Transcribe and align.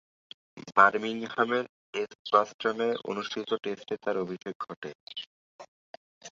বার্মিংহামের 0.75 1.65
এজবাস্টনে 1.93 2.89
অনুষ্ঠিত 3.05 3.49
টেস্টে 3.63 3.95
তার 4.03 4.15
অভিষেক 4.17 4.55
ঘটে। 4.67 4.91